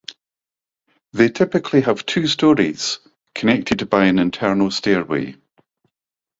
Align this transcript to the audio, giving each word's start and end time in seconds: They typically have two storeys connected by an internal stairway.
They 1.13 1.29
typically 1.29 1.81
have 1.81 2.07
two 2.07 2.25
storeys 2.25 2.97
connected 3.35 3.87
by 3.87 4.05
an 4.05 4.17
internal 4.17 4.71
stairway. 4.71 5.35